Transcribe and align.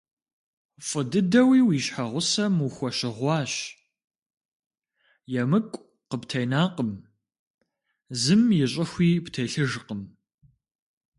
ФӀы 0.87 1.01
дыдэуи 1.11 1.59
уи 1.67 1.77
щхьэгъусэм 1.85 2.53
ухуэщыгъуащ, 2.67 3.53
емыкӀу 5.41 5.85
къыптенакъым, 6.09 6.91
зым 8.21 8.41
и 8.53 8.65
щӀыхуи 8.71 9.09
птелъыжкъым. 9.25 10.01